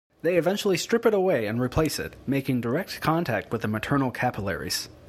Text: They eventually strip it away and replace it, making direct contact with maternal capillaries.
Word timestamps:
They 0.23 0.35
eventually 0.37 0.77
strip 0.77 1.05
it 1.05 1.13
away 1.13 1.45
and 1.45 1.61
replace 1.61 1.99
it, 1.99 2.15
making 2.25 2.61
direct 2.61 3.01
contact 3.01 3.51
with 3.51 3.67
maternal 3.67 4.09
capillaries. 4.09 4.89